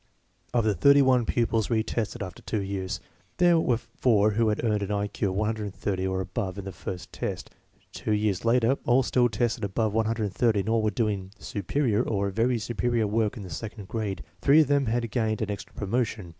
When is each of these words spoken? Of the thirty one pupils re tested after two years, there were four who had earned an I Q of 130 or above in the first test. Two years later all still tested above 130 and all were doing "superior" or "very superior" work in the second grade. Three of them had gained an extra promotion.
Of 0.51 0.63
the 0.63 0.73
thirty 0.73 1.03
one 1.03 1.27
pupils 1.27 1.69
re 1.69 1.83
tested 1.83 2.23
after 2.23 2.41
two 2.41 2.63
years, 2.63 2.99
there 3.37 3.59
were 3.59 3.77
four 3.77 4.31
who 4.31 4.49
had 4.49 4.63
earned 4.63 4.81
an 4.81 4.91
I 4.91 5.05
Q 5.05 5.29
of 5.29 5.35
130 5.35 6.07
or 6.07 6.21
above 6.21 6.57
in 6.57 6.65
the 6.65 6.71
first 6.71 7.13
test. 7.13 7.51
Two 7.93 8.11
years 8.13 8.43
later 8.43 8.79
all 8.83 9.03
still 9.03 9.29
tested 9.29 9.63
above 9.63 9.93
130 9.93 10.59
and 10.61 10.69
all 10.69 10.81
were 10.81 10.89
doing 10.89 11.29
"superior" 11.37 12.01
or 12.01 12.31
"very 12.31 12.57
superior" 12.57 13.05
work 13.05 13.37
in 13.37 13.43
the 13.43 13.51
second 13.51 13.89
grade. 13.89 14.23
Three 14.41 14.61
of 14.61 14.67
them 14.69 14.87
had 14.87 15.11
gained 15.11 15.43
an 15.43 15.51
extra 15.51 15.75
promotion. 15.75 16.29